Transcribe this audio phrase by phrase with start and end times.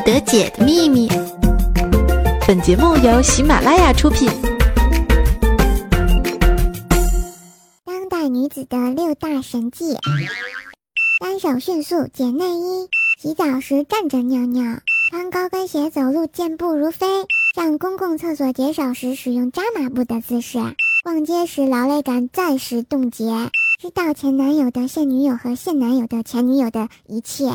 [0.00, 1.08] 得解的秘密。
[2.46, 4.28] 本节目由喜马拉雅出品。
[7.84, 9.96] 当代女子的六大神技：
[11.20, 12.88] 单手迅速解内衣，
[13.20, 14.78] 洗澡时站着尿尿，
[15.10, 17.06] 穿高跟鞋走路健步如飞，
[17.54, 20.58] 上公共厕所解手时使用扎马步的姿势，
[21.04, 23.24] 逛街时劳累感暂时冻结，
[23.80, 27.50] 知道前男友的现女友和现男友的前女友的一切。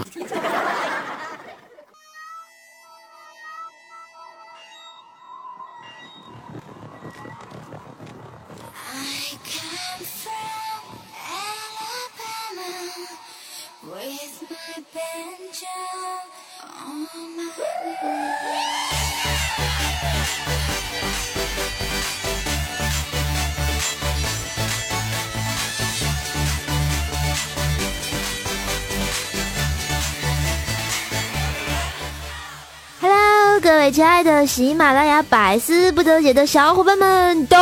[33.00, 37.58] Hello，各位亲爱的喜马拉雅百思不得解的小伙伴们，大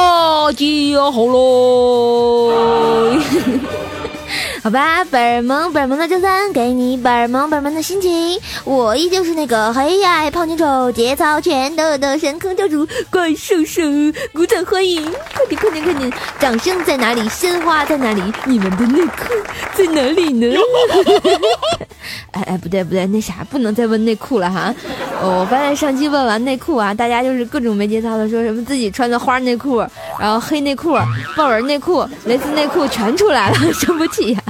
[0.54, 2.52] 家好喽！
[4.64, 13.82] 好吧，本儿萌本儿萌的周三给你本儿萌本儿萌的心情，我依旧是那个黑矮胖妞丑节操全都有的神坑教主怪兽兽，
[14.32, 15.04] 鼓掌欢迎！
[15.36, 17.28] 快点快点快点，掌声在哪里？
[17.28, 18.22] 鲜花在哪里？
[18.46, 19.34] 你们的内裤
[19.76, 20.56] 在哪里呢？
[22.32, 24.74] 哎哎，不对不对，那啥，不能再问内裤了哈。
[25.22, 29.80] 我发现上期问完内裤啊，大家就是各种没节操的说什么自己穿的花内裤，
[30.18, 30.98] 然后黑内裤、
[31.36, 34.42] 豹纹内裤、蕾丝内裤全出来了， 生不起呀。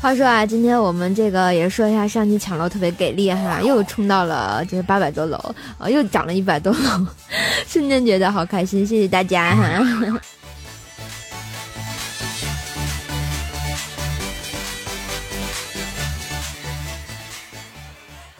[0.00, 5.38] 话说啊，今天我们这个也说一下，上期抢楼特别给力哈，又冲到了这个八百多楼
[5.78, 7.06] 啊，又涨了一百多楼，
[7.66, 9.80] 瞬间觉得好开心，谢谢大家哈。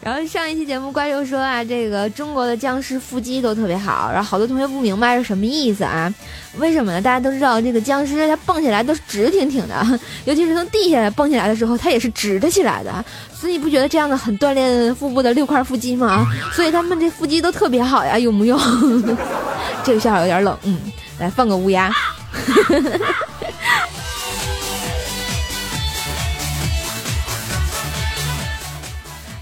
[0.04, 6.12] 然后上一期节目，怪兽说啊，这个中国的僵尸腹肌都特别好，然后好多同学不明白是什么意思啊？
[6.59, 7.00] 为什么呢？
[7.00, 9.82] 大家都知道这个僵尸它蹦起来都是直挺挺的，
[10.26, 16.26] 尤其是从地下蹦起来的时候，它也是直的起来的，所以你不觉得这样的很锻炼腹部的六块腹肌吗？
[16.53, 18.60] 所以他们这腹肌都特别好呀，有木有？
[19.82, 20.78] 这个笑话有点冷，嗯，
[21.19, 21.91] 来放个乌鸦。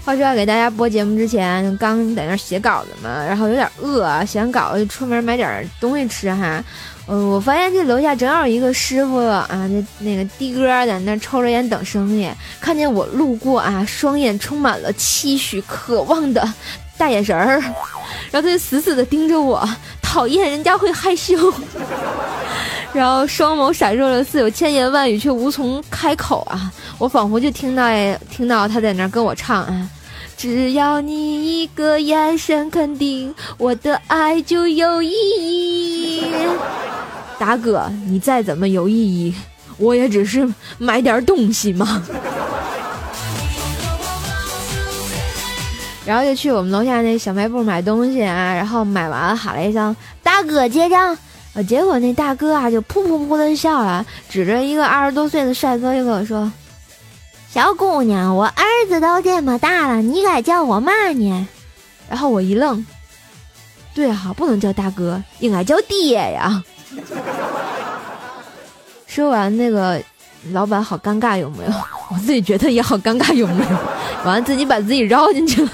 [0.05, 6.61] 话说要给大家播节目之前，刚在那写稿子嘛，然后有点饿，写完稿就出门买点东西吃哈。
[7.07, 16.45] 嗯，我发现这楼下正好一个师傅啊，那那个的哥在那抽着烟等生意，看见我路过啊，双眼充满了期许、渴望的
[16.97, 17.59] 大眼神儿，
[18.29, 19.65] 然后他就死死的盯着我，
[20.01, 21.33] 讨厌人家会害羞，
[22.93, 26.71] 然后双眸闪烁了似有千言万语，却无从开口啊。
[26.99, 27.83] 我仿佛就听到
[28.29, 29.89] 听到他在那跟我唱啊，
[30.37, 36.23] 只要你一个眼神肯定，我的爱就有意义。
[37.39, 39.33] 大哥，你再怎么有意义，
[39.77, 42.01] 我也只是买点东西嘛。
[46.05, 51.17] 然后就去我们楼下那小卖部买东西啊，然后买完喊了一声“大哥结账”，
[51.53, 56.51] 啊，结果那大哥啊就噗噗噗的笑了，指着一个二十多岁的帅哥就跟我说。
[57.51, 61.47] 小姑娘，我儿子都这么大了，你该叫我嘛呢？
[62.09, 62.83] 然后我一愣，
[63.93, 66.63] 对啊，不能叫大哥，应该叫爹呀。
[69.05, 70.01] 说完那个，
[70.51, 71.71] 老板好尴尬有没有？
[72.09, 73.77] 我自己觉得也好尴尬有没有？
[74.25, 75.69] 完了自己把自己绕进去了。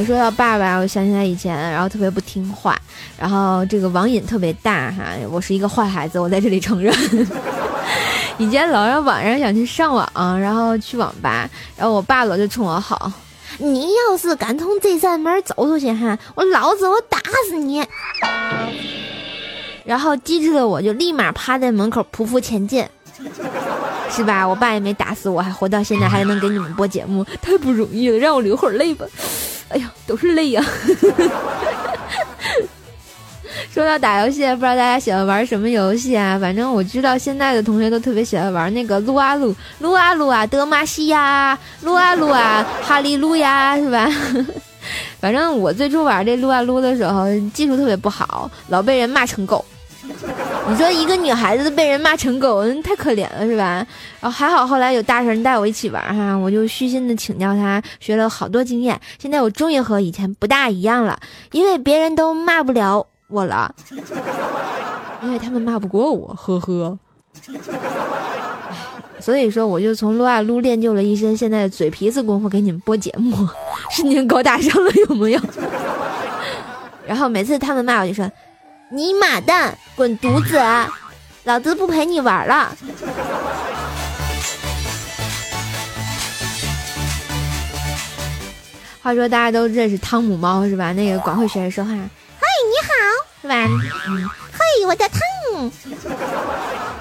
[0.00, 2.74] 哎，说到爸爸，我想起来以前，然后特别不听话，
[3.18, 5.04] 然后这个网瘾特别大哈。
[5.30, 6.90] 我是一个坏孩子，我在这里承认。
[8.38, 11.46] 以前老让晚上想去上网，然后去网吧，
[11.76, 13.12] 然后我爸老就冲我吼
[13.60, 17.18] ：“你要是敢从这扇门走出去哈，我老子我打
[17.50, 17.84] 死你！”
[19.84, 22.82] 然后机智的我就立马趴在门口匍匐前进，
[24.10, 24.48] 是吧？
[24.48, 29.04] 我爸也没打死我，还活到现在，还能给你们播节目，太不容易了，让我流会儿泪吧。
[29.70, 30.64] 哎呀，都是泪呀！
[33.72, 36.36] 说到打游戏，不知道大家喜欢玩什么游戏啊？
[36.40, 44.08] 反正我知道现在的同学都特别喜欢玩那个撸啊撸，撸啊撸啊，德玛西亚，撸啊撸啊，哈利路亚，是吧？
[45.20, 49.64] 反正我最初玩这撸啊撸的时候，技术特别不好，老被人骂成狗。
[50.68, 53.84] 你说一个女孩子被人骂成狗，太可怜了是吧？
[54.20, 59.00] 然后还好后来有大神带我一起玩哈，我就虚心的请教他，学了好多经验。
[59.18, 61.18] 现在我终于和以前不大一样了，
[61.52, 63.74] 因为别人都骂不了我了，
[65.22, 66.98] 因为他们骂不过我，呵呵。
[69.18, 73.36] 所以说，我就从撸啊撸练就了一身现在的嘴皮子功夫，给你们播节目，
[73.90, 75.40] 瞬间高大上了，有没有？
[77.06, 78.30] 然后每次他们骂我就说
[78.92, 80.60] ：“你妈蛋，滚犊子，
[81.44, 82.76] 老子不陪你玩了。”
[89.00, 90.92] 话说大家都认识汤姆猫是吧？
[90.92, 92.90] 那个管会学人说话，嘿，你好，
[93.40, 93.54] 是吧？
[94.08, 95.20] 嗯，嘿，我叫汤
[95.52, 95.70] 姆。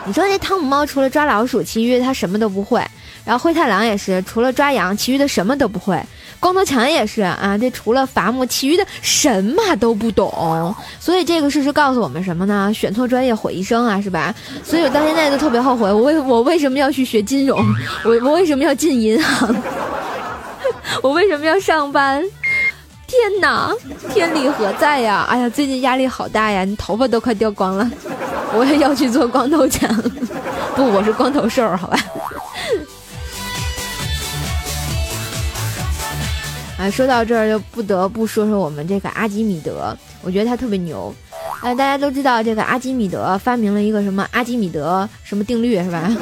[0.06, 2.86] 你说这汤姆猫除了抓老鼠，其余它什么都不会。
[3.26, 6.00] 然后灰太狼也是，除了抓羊，其余的什么都不会。
[6.40, 10.74] 光头强也是啊，这除了伐木，其余的什么都不懂。
[11.00, 12.72] 所以这个事实告诉我们什么呢？
[12.74, 14.34] 选错专业毁一生啊，是吧？
[14.64, 17.60] 所以我到现在都特别后悔，我为我为什么要去学金融？
[18.04, 19.54] 我我为什么要进银行？
[21.04, 22.24] 我为什么要上班？
[23.06, 23.74] 天哪，
[24.14, 25.26] 天理何在呀？
[25.30, 27.90] 哎呀，最近压力好大呀，你头发都快掉光了。
[28.56, 29.94] 我也要去做光头强，
[30.76, 31.98] 不，我是光头瘦，好吧。
[36.80, 41.14] 啊，说到这儿就不得不说说我们这个阿基米德，我觉得他特别牛。
[41.62, 46.10] 哎，大家都知道这个阿基米德发明了一个什么阿基米德什么定律是吧？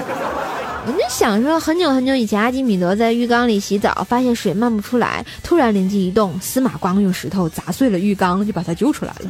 [0.87, 9.29] 我就想说，很久很久以前，阿基米德在浴缸里洗澡，发现水漫不出来，突然灵机一动，司马光用石头砸碎了浴缸，就把他救出来了。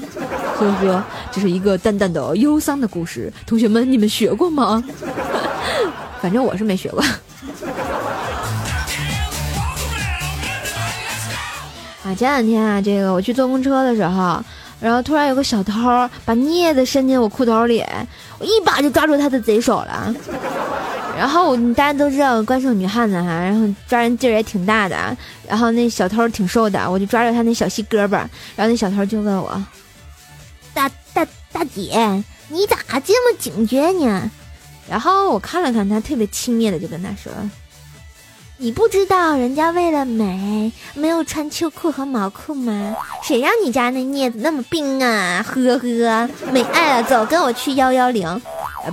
[0.56, 3.33] 呵呵，这是一个淡淡的忧伤的故事。
[3.45, 4.81] 同学们，你们学过吗？
[6.21, 7.03] 反正我是没学过。
[12.07, 14.42] 啊，前两天啊，这个我去坐公车的时候，
[14.80, 15.74] 然后突然有个小偷
[16.24, 17.83] 把镊子伸进我裤兜里，
[18.39, 20.15] 我一把就抓住他的贼手了。
[21.18, 24.95] 然后大家都知道怪兽女汉子哈，然后抓人劲儿也挺大的。
[25.45, 28.12] 然后那小偷挺瘦的，我就抓着他那小细胳膊。
[28.56, 29.62] 然后那小偷就问我
[30.74, 34.31] ：“大大大姐，你咋这么警觉呢？”
[34.89, 37.30] 然后我看了看他，特别轻蔑的就跟他说
[38.59, 42.95] ：“你不知道人家为了美没有穿秋裤和毛裤吗？
[43.24, 45.45] 谁让你家那镊子那么冰啊？
[45.48, 48.42] 呵呵，没爱了，走，跟我去幺幺零，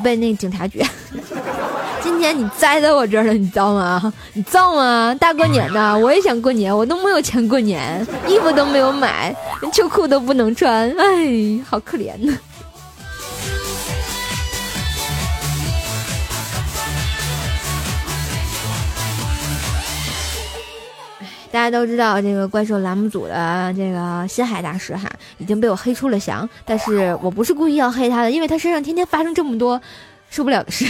[0.03, 0.85] 被那警察局。
[2.05, 4.13] ”今天你栽在我这儿了，你知道吗？
[4.35, 5.17] 你造吗？
[5.19, 12.37] 大过年的，我也想过年，我都没有钱过年，衣服都没有买，连秋裤都不能穿，哎，好可怜呢。
[21.55, 25.09] 大家都知道这个怪兽栏目组的这个新海大师哈，
[25.39, 29.81] 已经被我黑出了翔，但是我不是故意要黑他的，因为他身上天天发生这么多
[30.31, 30.85] 受不了的事。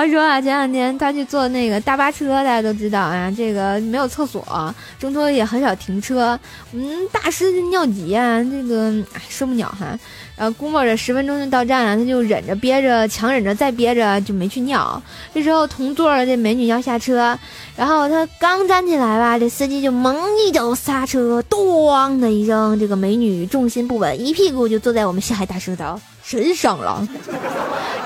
[0.00, 6.40] 话说啊，前两天他去坐那个大巴车，大家都知道啊，这个没有厕所，中途也很少停车。
[6.72, 8.90] 嗯，大师就尿急啊，这个
[9.28, 9.98] 受不了哈。
[10.38, 15.02] 然后估摸着十分钟就到站了，他就忍着憋着，强忍着再憋着，就没去尿。
[15.34, 17.38] 这时候同座的这美女要下车，
[17.76, 27.04] 然后他刚站起来吧，这司机就猛一脚刹车，咣的一声，这个美女重心不稳，一屁股就坐在我们西海大师头身上了。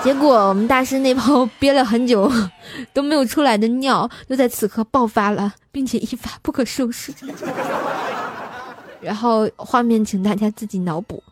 [0.02, 2.32] 结果我们大师那泡憋了很久
[2.94, 7.12] 都没有出来的尿，就在此刻爆发了，并且一发不可收拾。
[9.02, 11.22] 然后画面请大家自己脑补，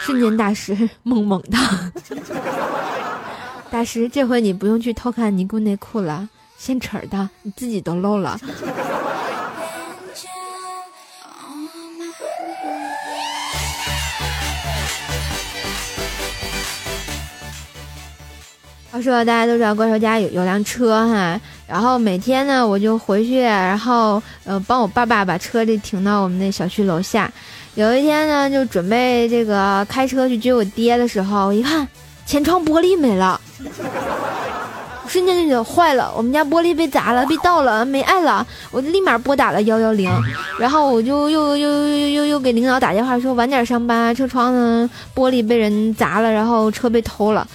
[0.00, 0.74] 瞬间大师
[1.04, 1.58] 懵懵的。
[3.70, 6.26] 大师，这回你不用去偷看尼姑内裤了，
[6.56, 8.40] 现成的，你自己都漏了。
[18.90, 27.30] 话说大家都知道怪兽家有有辆车哈，然后每天呢我就回去，然后呃帮我爸爸把车里停到我们那小区楼下。
[27.74, 31.86] 有一天呢就准备这个开车去接我爹的时候，我一看
[32.24, 33.38] 前窗玻璃没了，
[35.06, 38.44] 瞬间就觉得坏了，我们家玻璃被砸了，被盗了，没爱了。
[38.70, 40.10] 我就立马拨打了幺幺零，
[40.58, 47.46] 然后我就又又又又又又给领导打电话说晚点上班，车窗呢玻璃被人砸了，然后车被偷了。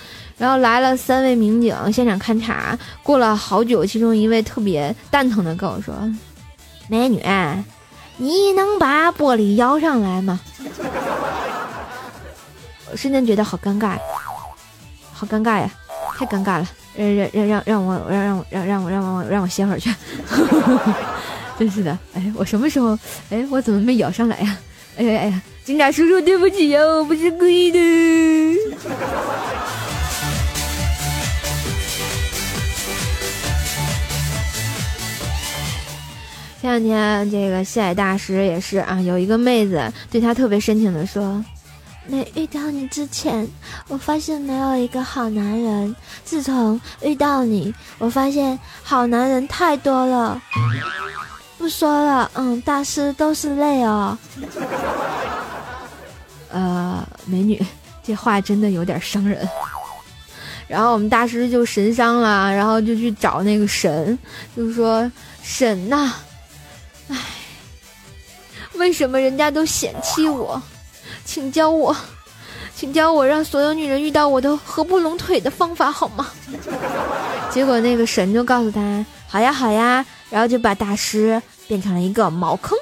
[0.44, 5.96] 然后来了三位民警现场勘查，过了好久，其中一位特别蛋疼的跟我说
[6.90, 7.24] ：“美女，
[8.18, 10.38] 你能把玻璃摇上来吗？”
[12.92, 13.98] 我瞬间觉得好尴尬，
[15.14, 15.72] 好尴尬呀，
[16.18, 16.68] 太尴尬了！
[16.94, 19.90] 让让让让让我让让我让让我让我让我歇会儿去，
[21.58, 21.98] 真是的！
[22.16, 23.00] 哎，我什么时候？
[23.32, 24.58] 哎，我怎么没摇上来呀？
[24.98, 27.80] 哎呀哎呀，警察叔叔，对不起呀，我不是故意的。
[36.64, 41.44] 前两天，这个西海大师也是啊，有一个妹子对他特别深情的说
[42.08, 43.46] ：“没遇到你之前，
[43.90, 45.94] 我发现没有一个好男人；
[46.24, 50.42] 自从遇到你，我发现好男人太多了。
[51.58, 54.18] 不说了，嗯，大师都是泪哦。
[56.50, 57.62] 呃，美女，
[58.02, 59.46] 这话真的有点伤人。
[60.70, 64.18] 然后我们大师就神伤了，然后就去找那个神，
[64.56, 66.14] 就说神呐。”，
[68.76, 70.62] 为什么人家都嫌弃我？
[71.26, 71.96] 请教我，
[72.76, 76.28] 请教我让所有女人遇到我都合不拢腿的方法好吗？
[77.52, 82.78] 结果那个神就告诉他：好呀，好呀，然后就把大师变成了一个茅坑，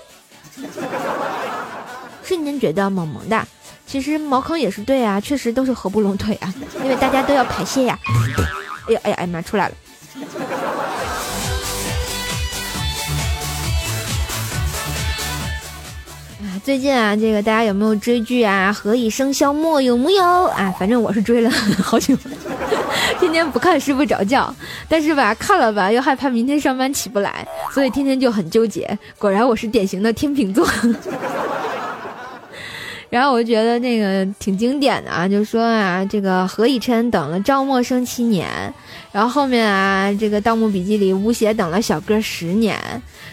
[2.24, 3.48] 瞬间觉得萌萌的。
[3.86, 8.00] 其实茅坑也是对啊，确实都是合不拢腿啊，因为大家都要排泄呀。
[8.88, 9.76] 哎呀，哎呀，哎呀妈，出来了。
[16.63, 18.72] 最近啊，这个大家有没有追剧啊？
[18.72, 20.72] 何以笙箫默有木有啊？
[20.77, 21.50] 反正我是追了
[21.84, 22.15] 好久，
[23.20, 24.53] 天天不看睡不着觉，
[24.88, 28.98] 但是吧，看了吧又害怕明天上班起不来，所以天天就很纠结。
[29.18, 30.68] 果然我是典型的天秤座。
[33.10, 38.48] 然后我就觉得那个挺经典的啊，就说啊，这个何以琛等了赵默笙七年，
[39.12, 42.80] 然后后面啊，这个《盗墓笔记》里吴邪等了小哥十年，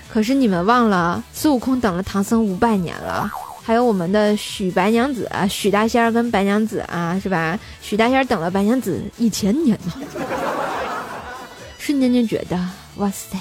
[0.09, 3.31] 可是你们忘了孙悟空等了唐僧五百年了，
[3.63, 7.59] 还有我们的许白娘子啊，许大仙儿跟白娘子啊，是吧？
[7.83, 9.93] 许大仙儿等了白娘子一千年呢，
[11.79, 12.59] 瞬间就觉得
[12.97, 13.37] 哇塞，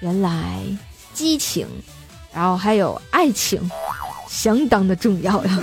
[0.00, 0.62] 原来
[1.12, 1.66] 激情，
[2.32, 3.60] 然后还有爱情。
[4.30, 5.58] 相当的重要呀，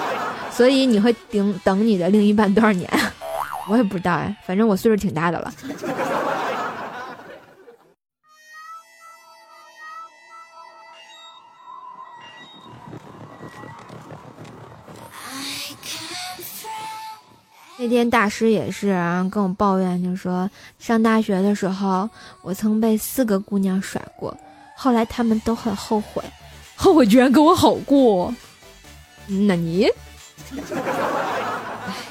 [0.50, 2.90] 所以你会等等你的另一半多少年？
[3.68, 5.52] 我也不知道哎，反正我岁数挺大的了。
[17.86, 22.10] 那天大师也是啊，跟我抱怨，就说上大学的时候，
[22.42, 24.36] 我曾被四个姑娘甩过，
[24.74, 26.20] 后来他们都很后悔。
[26.74, 28.34] 后悔居然跟我好过，
[29.28, 29.88] 那你？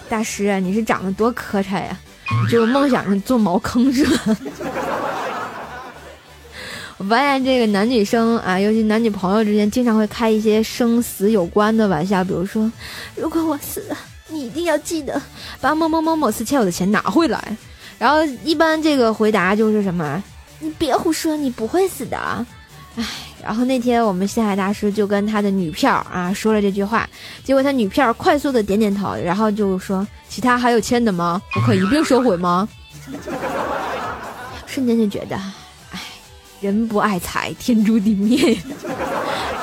[0.08, 2.00] 大师，你是长得多磕碜呀！
[2.50, 4.24] 就梦想着做茅坑是吧？
[6.96, 12.72] 我发现这个男女生啊，尤其男女朋友之间，经常会开一些生死有关的玩笑，比如说，
[13.17, 15.22] 如果我死了，你一定要记得
[15.62, 17.58] 把某某某某次欠我的钱拿回来。
[17.98, 20.22] 然后一般这个回答就是什么？
[20.60, 22.17] 你别胡说，你不会死的。
[22.96, 23.05] 唉。
[23.44, 27.08] 然后那天我们西海大师就跟他的女票啊说了这句话，
[27.44, 31.39] 结果他女票快速的点点头，然后就说：“其他还有欠的吗？
[31.55, 32.67] 我可一并收回吗？”
[34.65, 35.36] 瞬间就觉得，
[35.91, 36.01] 唉，
[36.60, 38.58] 人不爱财，天诛地灭。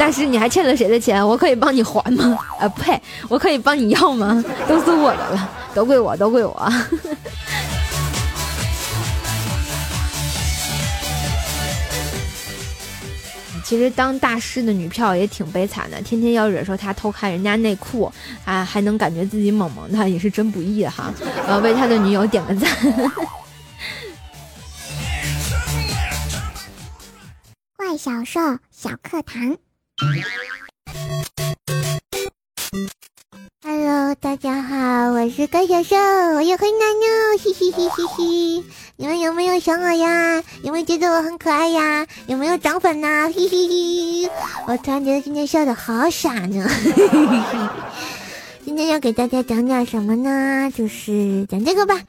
[0.03, 1.25] 大师，你还欠了谁的钱？
[1.25, 2.37] 我可以帮你还吗？
[2.59, 4.45] 啊呸，我可以帮你要吗？
[4.67, 6.69] 都是我的了，都归我，都归我。
[13.63, 18.13] 其实当大师的女票也挺悲惨的，天天要忍受他偷看人家内裤，
[18.45, 21.15] 啊，还能感觉自己萌萌的，也是真不易哈。
[21.47, 22.69] 呃，为他的女友点个赞。
[27.77, 28.41] 怪小兽
[28.73, 29.57] 小课堂。
[33.63, 35.97] Hello，大家好，我是怪小兽，
[36.35, 38.65] 我又回来了，嘻嘻嘻嘻嘻。
[38.97, 40.43] 你们有没有想我呀？
[40.65, 42.05] 有没有觉得我很可爱呀？
[42.27, 43.31] 有没有涨粉呢？
[43.33, 44.31] 嘻嘻嘻！
[44.67, 46.69] 我突然觉得今天笑的好傻呢。
[48.67, 50.69] 今天要给大家讲点什么呢？
[50.75, 52.01] 就是讲这个吧。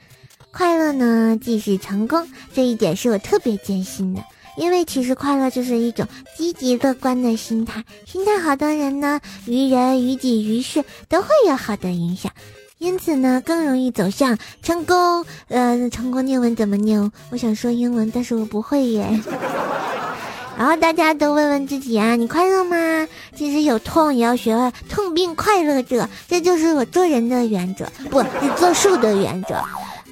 [0.52, 4.24] 快乐呢，即是成功，这一点是我特别坚信的。
[4.56, 6.08] 因为其实快乐就是一种
[6.38, 12.32] 积极乐观的心态，心态好的人呢，于人于己于事都会有好的影响。
[12.78, 15.26] 因此呢，更容易走向成功。
[15.48, 17.12] 呃，成功英文怎么念？
[17.32, 19.08] 我想说英文，但是我不会耶。
[20.56, 23.08] 然后大家都问问自己啊，你快乐吗？
[23.36, 26.08] 即使有痛，也要学会痛并快乐着。
[26.28, 29.56] 这就是我做人的原则，不是做树的原则。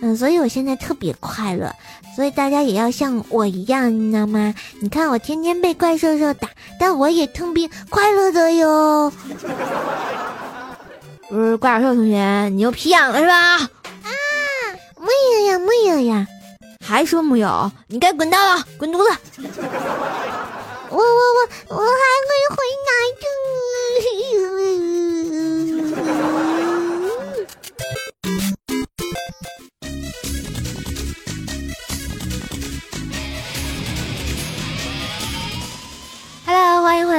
[0.02, 1.72] 嗯，所以我现在特别快乐。
[2.16, 4.54] 所以大家也要像我一样，你知道吗？
[4.82, 9.14] 你看我天天被怪兽兽打，但我也痛并快乐着哟。
[11.30, 13.58] 不是怪小兽同学，你又皮痒了是吧？
[13.58, 13.70] 啊，
[15.00, 16.28] 没有呀，没有呀，
[16.86, 17.72] 还说没有？
[17.88, 19.42] 你该滚蛋了，滚犊子！
[20.90, 21.04] 我我
[21.70, 22.92] 我我还会回来
[23.22, 23.24] 的。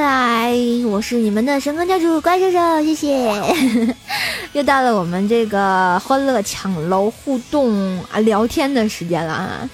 [0.05, 0.53] 嗨，
[0.85, 3.41] 我是你们的神坑教主怪兽兽，谢谢。
[4.51, 9.69] 又到了我们这个欢乐抢楼互动啊聊天的时间了啊。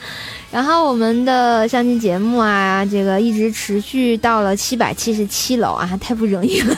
[0.51, 6.77] 然后我们的相亲节目啊，这个一直持续到了七百七十七楼啊，太不容易了。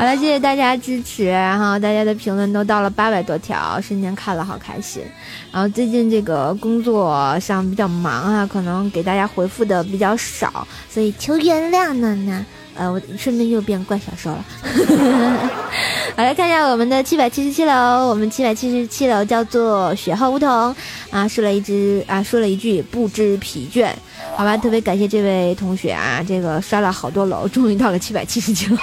[0.00, 5.02] 好了，谢谢大家支持，然后大家的评论都到了八百多条，瞬间看了好开心。
[5.52, 12.46] 然后最近这个工作上比较忙啊，可能给大家回复的比较少，所以求原谅呢呢。
[12.74, 14.42] 呃，我顺便又变怪小兽了。
[16.16, 20.74] 好，来看一下我们的七百七十七楼，我们七百七十七楼叫做雪后梧桐
[21.10, 23.90] 啊，说了一只啊，说了一句不知疲倦。
[24.34, 28.78] 好吧，特别感谢这位同学啊，这个刷了好多楼，终于到了七百七十七楼。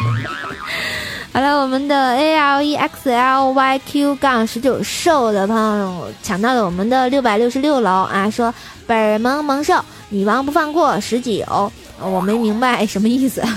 [1.34, 8.52] 好了，我们的 A L E X L Y Q 杠十九瘦的朋友抢到了我们的六百六十六楼啊，说
[8.88, 9.76] 本萌萌兽
[10.10, 13.44] 女王不放过十九，我没明白什么意思。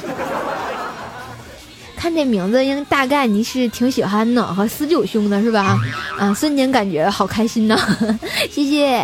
[1.97, 5.79] 看这名字，应大概你是挺喜欢呢和四九兄的是吧？
[6.19, 7.79] 啊，瞬间感觉好开心呐，
[8.51, 8.97] 谢谢。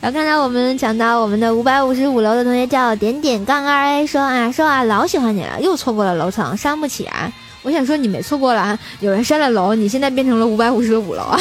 [0.00, 7.30] 然后看到我们抢到我们的五百五十五楼的同学叫点点杠二 A 说啊说啊老喜欢你了，又错过了楼层，伤不起啊。
[7.66, 11.36] 我想说你没错过了啊，有人删了楼，你现在变成了五百五十五楼啊。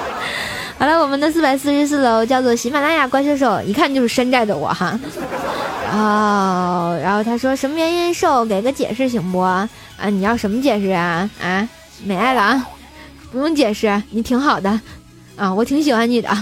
[0.80, 4.98] 好了，我们的四百四十四楼叫做喜马拉雅怪兽兽，一看就是山寨的我哈。
[5.84, 9.38] 然后，然后他说什么原因瘦，给个解释行不？
[9.38, 9.68] 啊，
[10.10, 11.28] 你要什么解释啊？
[11.42, 11.68] 啊，
[12.06, 12.66] 没爱了啊，
[13.30, 14.80] 不用解释，你挺好的，
[15.36, 16.30] 啊，我挺喜欢你的。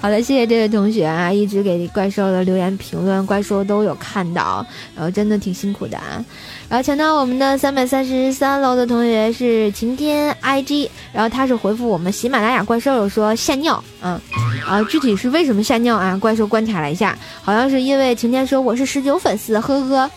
[0.00, 4.66] 好的，谢谢这位同学啊，一直给怪兽的留言评论，怪兽都有看到，
[4.96, 6.24] 然后真的挺辛苦的啊。
[6.72, 14.18] 然后抢到我们的三百三十三楼的同学是晴天 IG，然后他是回复我们喜马拉雅怪兽说吓尿，嗯，
[14.66, 16.16] 啊，具体是为什么吓尿啊？
[16.16, 20.10] 怪兽观察了一下，好像是因为晴天说我是十九粉丝，呵呵。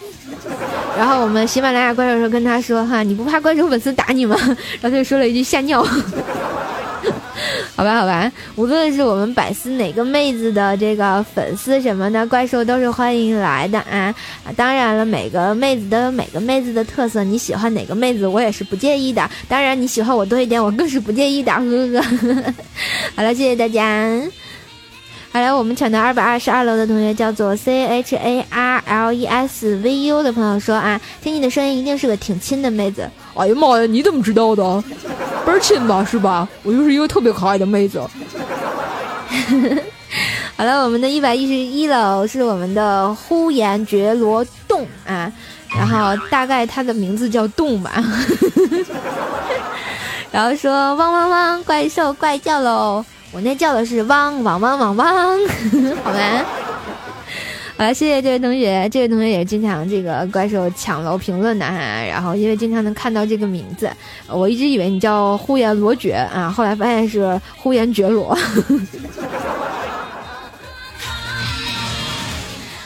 [0.98, 4.38] 然后我们喜马拉雅怪兽说跟他说哈，你不怕怪兽粉丝打你吗？
[4.80, 5.86] 然后他就说了一句吓尿。
[7.76, 14.16] 好吧，好吧，无论是我们百思哪个妹子的这个粉丝什么的，怪兽都是欢迎来的啊！
[14.56, 19.30] 当然了，每个妹子都有每个妹子的特色，你喜欢哪个妹子，我也是不介意的。
[19.50, 22.54] 当然，你喜欢我多一点，我更是不介意的，呵呵。
[23.18, 24.22] 好了，谢谢大家。
[25.34, 33.12] 好了，我们抢到二百二十二楼的同学叫做 C H A R L E S V U 的朋友说啊，听你的声音一定是个挺亲的妹子。
[33.36, 34.84] 哎呀妈呀，你怎么知道的？
[35.46, 36.48] 倍儿亲吧，是吧？
[36.64, 38.02] 我就是一个特别可爱的妹子。
[40.58, 45.32] 好了，我们的一百一十一楼是我们的呼延觉罗洞啊，
[45.70, 48.02] 然后大概他的名字叫洞吧。
[50.32, 53.06] 然后说汪汪汪，怪兽怪叫喽。
[53.32, 55.06] 我那叫的是汪汪汪汪汪，
[56.04, 56.46] 好吗？
[57.78, 61.74] 好了，谢谢这位同学，这位同学也是经常这个怪兽抢楼评论的哈。
[62.08, 63.90] 然后因为经常能看到这个名字，
[64.30, 68.34] 我一直以为你叫呼延罗爵啊，后来发现是呼延觉罗。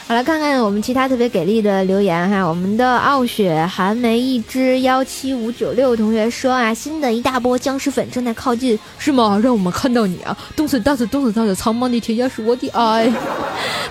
[0.10, 2.41] 好了，看看我们其他特别给力的留言哈。
[2.41, 9.38] 我们的傲雪寒梅一只幺七五九六同学说啊，新的一大波僵尸粉正在靠近，是吗？
[9.43, 10.36] 让我们看到你啊！
[10.56, 13.08] 冻死大死冻死大死，苍茫的天涯是我的爱，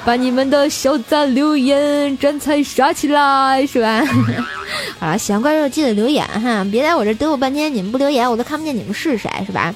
[0.04, 4.02] 把你们的小赞留言站菜刷起来，是吧？
[4.98, 9.72] 好了，喜欢怪兽记得留言哈，别在我这等我半天，你们不留言我都看不见你们是谁，是吧？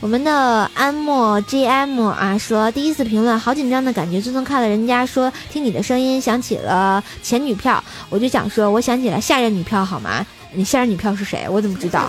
[0.00, 0.32] 我们的
[0.74, 10.24] 安莫 GM 啊说，第一次评论好紧张的感觉，自从看了人家说听你的声音想起了前女票，我就想说，我想起了下任女票好吗？
[10.54, 11.46] 你下任女票是谁？
[11.50, 12.08] 我怎么知道？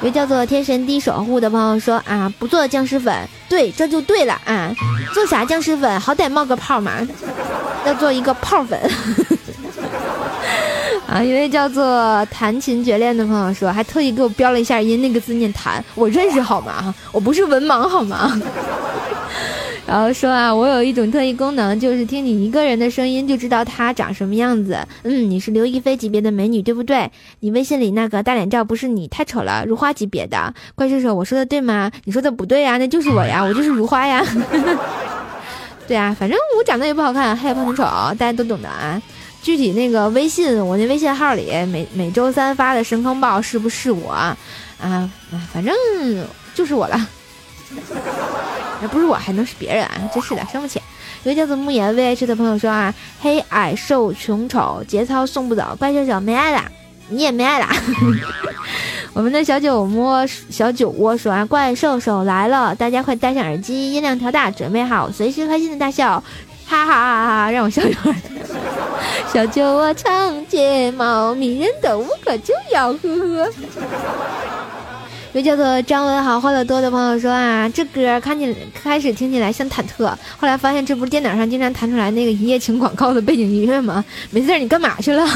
[0.00, 3.12] 一位叫做天神低守护的朋友说啊，不做僵尸粉，
[3.48, 4.72] 对，这就对了啊，
[5.12, 5.98] 做啥僵尸粉？
[5.98, 6.92] 好歹冒个泡嘛，
[7.84, 8.80] 要做一个泡粉。
[11.10, 16.94] 啊，一位叫做弹琴绝恋的朋友说，还特意给我标了一下音，那个字念弹，我认识好吗？
[17.10, 18.40] 我不是文盲好吗？
[19.88, 24.78] 然后说啊，我有一种特异功能，就是听你一个人的声音就知道他长什么样子。
[25.02, 27.10] 嗯，你是刘亦菲级别的美女，对不对？
[27.40, 30.54] 你微信里那个大脸照不是你，太丑了，如花级别的。
[30.76, 31.90] 怪兽兽，我说的对吗？
[32.04, 34.24] 你说的不对呀，那就是我呀，我就是如花呀。
[35.88, 37.82] 对啊，反正我长得也不好看，还也不很丑，
[38.16, 39.02] 大家都懂的啊。
[39.42, 44.36] 具体那个微信，我那微信号里每每周三发的神坑报是不是我啊？
[44.80, 45.10] 啊，
[45.52, 45.74] 反正
[46.54, 47.08] 就是我了。
[48.82, 50.10] 那不是我还能是别人啊？
[50.12, 50.80] 真是的，生不起。
[51.22, 56.64] 一位叫做慕言 VH 的朋友说啊，黑矮瘦穷丑，节操送不走，怪兽兽没爱啦，
[57.08, 57.68] 你也没爱啦。
[59.12, 66.22] 我们的小酒窝小酒窝说啊，怪兽兽来了，大家快戴上耳机，音量调大，准备好随时开心的大笑。
[66.70, 67.50] 哈哈哈哈！
[67.50, 68.16] 让我笑一会儿。
[69.32, 73.50] 小酒窝长睫毛，迷人的无可救药，呵呵。
[75.32, 84.04] 有叫做张文豪欢乐多的朋友说啊，这歌看起开始听起来像忐忑，后来发现这不是电脑上经常弹出来那个一夜情广告的背景音乐吗？
[84.30, 85.26] 没事儿，你干嘛去了？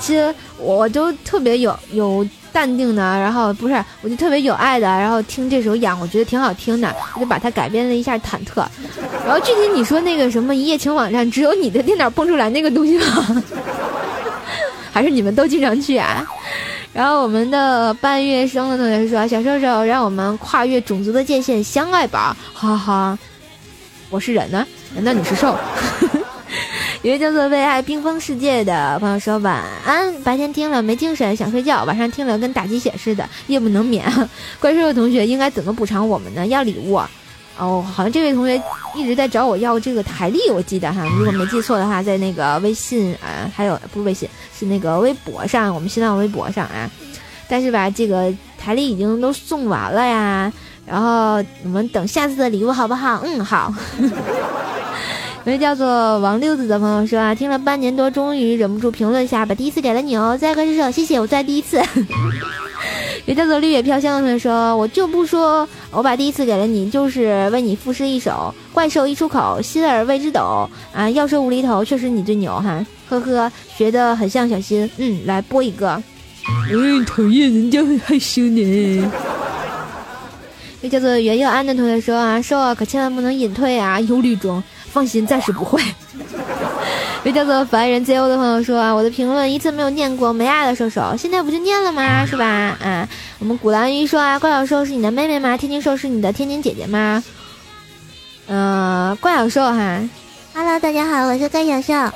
[0.00, 8.64] 其实我都特别有有淡定的，然后不是，我就特别有爱的，然后听这首《痒》，我觉得挺好听的，我就把它改编了一下忐忑。
[9.24, 13.42] 然后具体你说那个什么一夜情网站，只有你的电脑蹦出来那个东西吗？
[14.92, 16.24] 还是你们都经常去啊？
[16.92, 23.18] 然后我们的半月生的同学说：“小瘦瘦，让我们跨越种族的界限，相爱吧！”哈哈，
[24.10, 24.64] 我是人呢？
[24.94, 25.56] 难道你是兽？
[27.02, 34.04] 一位叫做为爱冰封世界的朋友说：“晚安，白天听了没精神，想睡觉；晚上听了跟打鸡血似的，夜不能眠。
[34.60, 36.46] ”怪兽的同学应该怎么补偿我们呢？
[36.46, 37.00] 要礼物。
[37.58, 38.60] 哦，好像这位同学
[38.96, 46.90] 一直在找我要这个台历，我记得哈，如果没记错的话，在那个微信啊，还有不是微信，是那个微博上，我们新浪微博上啊。
[47.48, 50.52] 但是吧，这个台历已经都送完了呀，
[50.84, 53.20] 然后我们等下次的礼物好不好？
[53.22, 53.72] 嗯，好。
[55.44, 61.80] 一位叫做王六子的朋友说啊，听了半年多，终于忍不住评论下，把第一次给了你哦，再个是手，谢谢，我再第一次。
[63.26, 68.54] 也叫做绿野飘香的同学说：“我就不说，我把第一次给了你，就是为你赋诗一首。
[68.72, 71.08] 怪兽一出口，心儿为之抖啊！
[71.08, 74.88] 要说无厘头，确实你最牛哈，呵呵，学的很像小新。
[74.98, 76.02] 嗯，来播一个。
[76.70, 79.10] 嗯，讨厌，人家会害羞呢。
[80.82, 84.62] 又叫做袁佑安的同学说啊，瘦啊，可千万不能隐退啊，忧虑中。
[84.92, 85.80] 放心，暂时不会。”
[87.24, 92.26] 被叫做凡人 ZO 的朋友说啊，我的评论一次没有念过，没爱了兽兽，现在不就念了吗？
[92.26, 92.44] 是吧？
[92.46, 93.08] 啊，
[93.38, 95.56] 我们古兰鱼说啊，怪小兽是你的妹妹吗？
[95.56, 97.24] 天津兽是你的天津姐姐吗？
[98.46, 100.06] 嗯，怪小兽哈
[100.52, 102.14] ，Hello，大家好，我是怪小兽。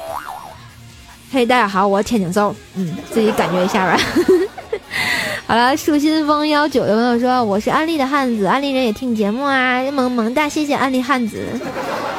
[1.32, 2.54] 嘿，大家好，我是天津兽。
[2.74, 3.98] 嗯，自己感觉一下吧。
[5.46, 11.46] 好了，树新风幺九的朋友说，我是安利的汉子，安利人也听节目啊，萌萌哒，谢谢安利汉子。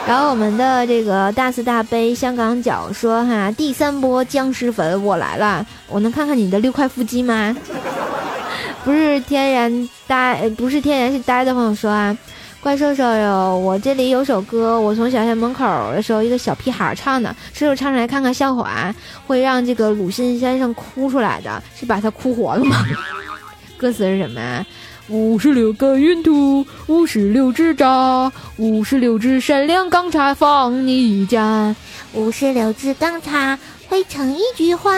[0.08, 7.56] 然后我们的这个大慈大悲香港脚说哈，第三波僵尸粉我来了，我能看看你的六块腹肌吗？
[8.86, 12.16] 不是天然呆，不是天然是呆的朋友说啊，
[12.62, 18.94] 怪兽兽哟，我这里有首歌，我从小学门口的时候一个小屁孩唱的，叔叔唱出来看看笑话，
[19.26, 22.86] 会让这个鲁迅先生哭出来的，是把他哭活了吗？
[23.80, 24.66] 歌词是什么？
[25.08, 31.74] 五十六个云图，五十六只渣，五十六只善良钢叉放你家，
[32.14, 34.92] 五十六只钢叉汇成一句话，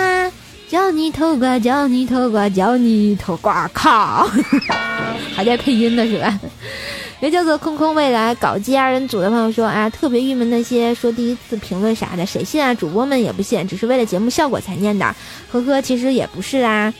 [0.67, 4.27] 叫你偷瓜，叫你偷瓜，叫你偷瓜，靠！
[5.35, 6.39] 还在配音呢是吧？
[7.21, 12.73] 也叫做空空未来搞基二人组的朋友说啊，特别郁闷那些说第一次评论啥的，谁信啊？
[12.73, 15.15] 主播们也不信，只是为了节目效果才念的。
[15.51, 16.91] 呵呵，其实也不是啊。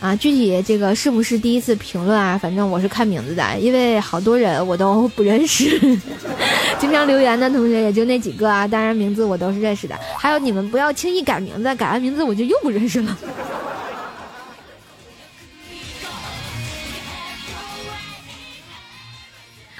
[0.00, 2.38] 啊，具体这个是不是第一次评论啊？
[2.38, 5.78] 反正我是看名字的，因为好多人我都不认识，
[6.80, 8.66] 经常留言的同学也就那几个啊。
[8.66, 13.18] 当然名字我都是认识的，还有你们不要轻易改名字，改完名字我就又不认识了。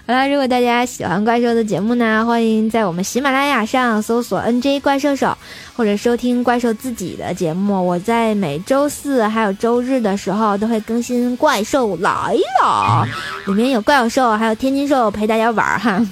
[0.06, 5.34] 好了，如果大家喜欢怪兽的节目呢，欢迎在我们喜马拉雅上搜索 “nj 怪兽手”，
[5.74, 7.82] 或者收听怪兽自己的节目。
[7.82, 13.06] 我在每周四还有周日的时候都会更新《怪兽来了》，
[13.46, 15.98] 里面有怪兽，还有天津兽陪大家玩哈。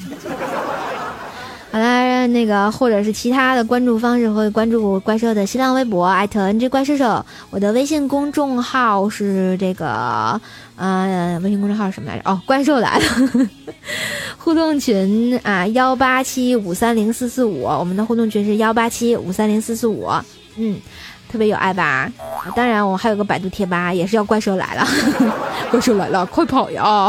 [1.70, 10.40] 好啦，那个或者是其他的关注方式，会关注怪兽的新浪微博艾特 “nj 怪兽兽”，我的微信公众号是这个。
[10.74, 12.28] 啊，微信公众号是什么来着？
[12.28, 13.04] 哦，怪兽来了，
[14.37, 20.08] 互动群啊，幺八七五三零四四五，我们的互动群是幺八七五三零四四五，
[20.56, 20.80] 嗯，
[21.30, 22.11] 特别有爱吧？
[22.56, 24.85] 当然，我还有个百度贴吧，也是叫怪兽来了，
[25.70, 27.08] 怪兽来了，快跑呀！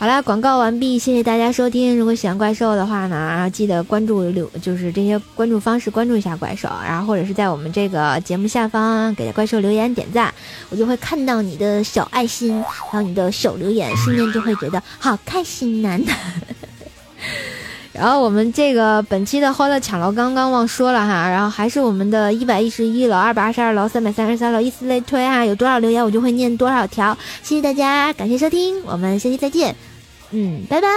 [0.00, 1.94] 好啦，广告完毕，谢谢大家收听。
[1.98, 10.32] 如果喜欢怪兽的话呢，记得关注留，就是这些关注方式，关注一下怪兽，然后或者是在我们这个节目下方给怪兽留言点赞，
[10.70, 16.00] 我就会看到你的小爱心，还有你的小留言，瞬间就会觉得好开心呐。
[17.92, 27.14] 然后我们这个本期的欢乐抢楼刚刚忘说了哈，然后还是我们的一百一十一楼、二百二十二楼、三百三十三楼，以此类推哈，有多少留言我就会念多少条。
[27.42, 29.76] 谢谢大家，感谢收听，我们下期再见。
[30.32, 30.88] 嗯，拜拜。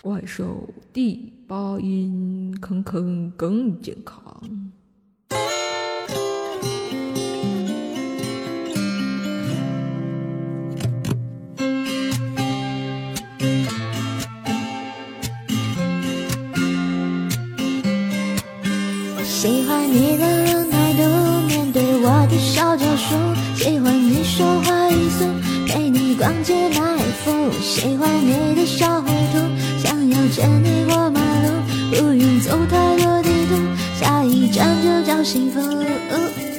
[0.00, 4.42] 怪兽第八音，坑坑更健康。
[22.42, 23.14] 小招数，
[23.54, 25.24] 喜欢你说话语速，
[25.68, 27.30] 陪你逛街买衣服，
[27.62, 29.38] 喜欢你的小糊涂，
[29.80, 31.48] 想要牵你过马路，
[31.92, 33.54] 不用走太多地图，
[34.00, 35.60] 下一站就叫幸福。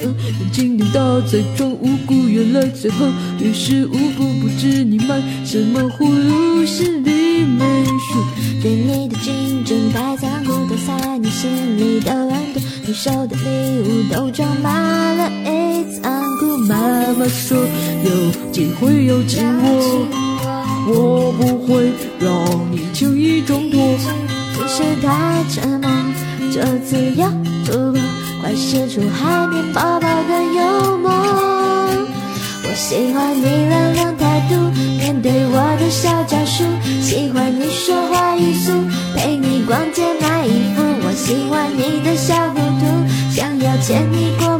[0.03, 3.05] 眼睛瞪大在装无辜，原来最后
[3.39, 8.23] 于事无补，不知你卖什么葫芦，心里没数。
[8.61, 15.42] 对你的竞争太残酷，都猜你心里的温度，你收的礼物都装满了。
[16.67, 16.77] 妈
[17.17, 20.07] 妈说有机会要紧握，
[20.87, 22.31] 我不会让
[22.71, 23.97] 你轻易挣脱。
[24.55, 25.89] 不是太沉默，
[26.53, 27.27] 这次要
[27.65, 27.99] 突破。
[28.41, 31.11] 快使出海绵宝宝的幽默！
[32.65, 34.55] 我喜欢你冷冷态度，
[34.97, 36.63] 面对我的小招数，
[37.01, 38.71] 喜欢你说话语速，
[39.15, 40.83] 陪你逛街买衣服。
[41.05, 42.85] 我喜欢你的小糊涂，
[43.31, 44.52] 想要牵你过，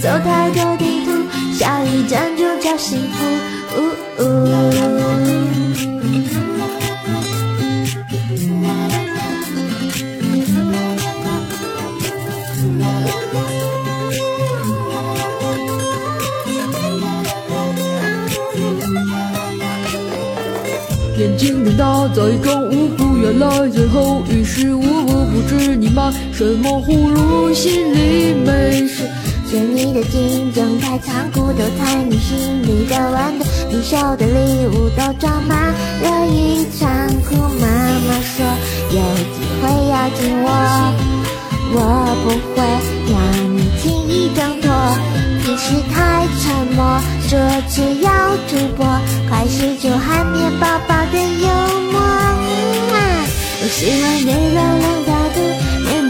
[0.00, 1.10] 走太多地图，
[1.52, 3.26] 下一站就叫幸福。
[21.18, 25.26] 眼睛瞪大在装无辜，原来最后于事无补。
[25.26, 28.69] 不知你卖什么葫芦，心里没。
[31.00, 33.44] 仓库，都猜你心里的温度。
[33.70, 37.34] 你收的礼物都装满了一仓库。
[37.36, 37.66] 妈
[38.06, 38.44] 妈说
[38.90, 38.98] 有
[39.32, 40.46] 机会要紧握，
[41.72, 41.76] 我
[42.22, 42.58] 不会
[43.12, 43.16] 让
[43.56, 44.66] 你轻易挣脱。
[45.42, 46.44] 你是太沉
[46.76, 47.32] 默，这
[47.68, 48.10] 次要
[48.48, 48.86] 突破，
[49.28, 51.48] 快使出海绵宝宝的幽
[51.90, 52.00] 默。
[52.90, 52.94] 我。
[53.70, 55.38] 喜欢你冷冷态度，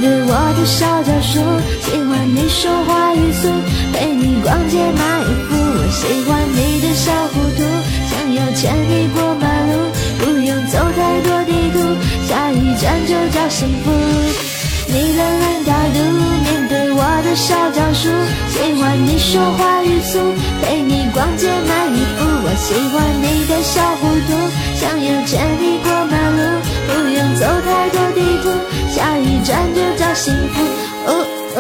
[0.01, 1.39] 对我的小招数。
[1.85, 3.49] 喜欢你说话语速，
[3.93, 5.55] 陪你逛街买衣服。
[5.77, 7.61] 我喜欢你的小糊涂，
[8.09, 11.79] 想要牵你过马路，不用走太多地图，
[12.27, 13.91] 下一站就叫幸福。
[14.93, 15.99] 你冷冷态度，
[16.45, 18.09] 面对我的小招数。
[18.51, 20.19] 喜欢你说话语速，
[20.63, 22.27] 陪你逛街买衣服。
[22.43, 24.35] 我喜欢你的小糊涂，
[24.75, 25.91] 想要牵你过
[30.21, 30.61] 幸福。
[31.07, 31.11] 哦
[31.57, 31.59] 哦，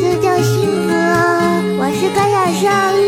[0.00, 0.50] 这叫幸
[0.82, 0.90] 福。
[1.78, 2.66] 我是个小少
[2.98, 3.06] 女，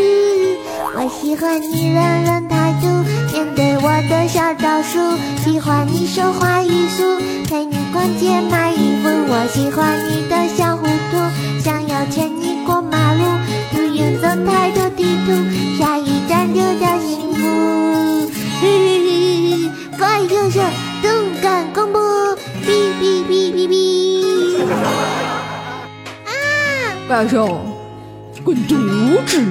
[0.95, 2.87] 我喜欢你冷冷态度，
[3.33, 4.97] 面对我的小招数。
[5.43, 9.09] 喜欢你说话语速，陪你逛街买衣服。
[9.27, 11.17] 我喜欢你的小糊涂，
[11.61, 13.25] 想要牵你过马路，
[13.73, 15.33] 不用走太多地图，
[15.77, 17.88] 下一站就叫幸福。
[27.09, 27.47] 怪兽，
[28.45, 29.43] 滚犊子！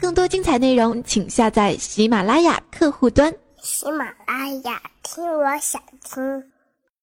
[0.00, 3.30] 更多精彩内容，请下载喜马拉雅客户端。
[3.60, 6.42] 喜马拉雅，听我想听。